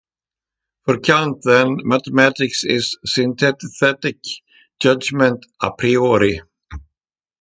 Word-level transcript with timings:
For 0.85 0.97
Kant 0.97 1.43
then, 1.43 1.77
mathematics 1.83 2.63
is 2.63 2.97
synthetic 3.05 4.17
judgment 4.79 5.45
"a 5.61 5.73
priori". 5.73 6.41